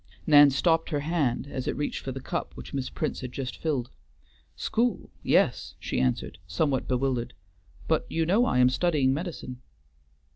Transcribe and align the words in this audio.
Nan 0.25 0.49
stopped 0.49 0.89
her 0.89 1.01
hand 1.01 1.45
as 1.45 1.67
it 1.67 1.77
reached 1.77 1.99
for 1.99 2.11
the 2.11 2.19
cup 2.19 2.57
which 2.57 2.73
Miss 2.73 2.89
Prince 2.89 3.19
had 3.21 3.31
just 3.31 3.55
filled. 3.57 3.91
"School; 4.55 5.11
yes," 5.21 5.75
she 5.79 6.01
answered, 6.01 6.39
somewhat 6.47 6.87
bewildered; 6.87 7.35
"but 7.87 8.07
you 8.09 8.25
know 8.25 8.45
I 8.47 8.57
am 8.57 8.69
studying 8.69 9.13
medicine." 9.13 9.61